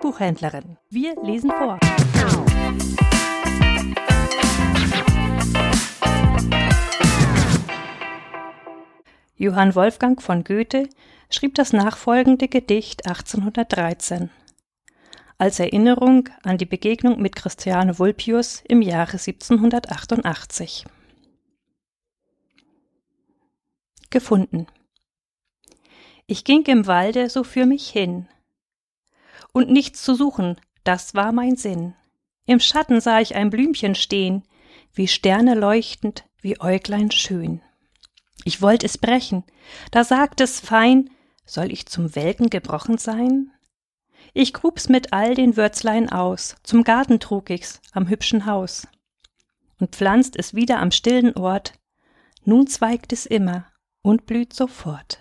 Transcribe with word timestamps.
Buchhändlerin. 0.00 0.76
Wir 0.88 1.14
lesen 1.22 1.50
vor. 1.50 1.78
Johann 9.36 9.74
Wolfgang 9.74 10.20
von 10.20 10.44
Goethe 10.44 10.88
schrieb 11.30 11.54
das 11.54 11.72
nachfolgende 11.72 12.48
Gedicht 12.48 13.06
1813 13.06 14.30
als 15.40 15.58
Erinnerung 15.58 16.28
an 16.42 16.58
die 16.58 16.66
Begegnung 16.66 17.18
mit 17.22 17.34
Christiane 17.34 17.98
Vulpius 17.98 18.62
im 18.68 18.82
Jahre 18.82 19.12
1788. 19.12 20.84
Gefunden. 24.10 24.66
Ich 26.26 26.44
ging 26.44 26.64
im 26.66 26.86
Walde 26.86 27.30
so 27.30 27.42
für 27.42 27.64
mich 27.64 27.88
hin. 27.88 28.28
Und 29.52 29.70
nichts 29.70 30.02
zu 30.02 30.14
suchen, 30.14 30.56
das 30.84 31.14
war 31.14 31.32
mein 31.32 31.56
Sinn. 31.56 31.94
Im 32.46 32.60
Schatten 32.60 33.00
sah 33.00 33.20
ich 33.20 33.34
ein 33.34 33.50
Blümchen 33.50 33.94
stehen, 33.94 34.42
wie 34.92 35.08
Sterne 35.08 35.54
leuchtend, 35.54 36.24
wie 36.40 36.60
Äuglein 36.60 37.10
schön. 37.10 37.60
Ich 38.44 38.62
wollt 38.62 38.84
es 38.84 38.98
brechen, 38.98 39.44
da 39.90 40.04
sagt 40.04 40.40
es 40.40 40.60
fein, 40.60 41.10
soll 41.44 41.70
ich 41.72 41.86
zum 41.86 42.14
Welken 42.14 42.48
gebrochen 42.48 42.98
sein? 42.98 43.52
Ich 44.32 44.52
grub's 44.52 44.88
mit 44.88 45.12
all 45.12 45.34
den 45.34 45.56
Würzlein 45.56 46.10
aus, 46.10 46.56
zum 46.62 46.84
Garten 46.84 47.20
trug 47.20 47.50
ich's, 47.50 47.80
am 47.92 48.08
hübschen 48.08 48.46
Haus. 48.46 48.86
Und 49.78 49.94
pflanzt 49.96 50.36
es 50.36 50.54
wieder 50.54 50.78
am 50.78 50.90
stillen 50.90 51.34
Ort, 51.36 51.74
nun 52.44 52.66
zweigt 52.66 53.12
es 53.12 53.26
immer 53.26 53.66
und 54.02 54.26
blüht 54.26 54.52
sofort. 54.52 55.18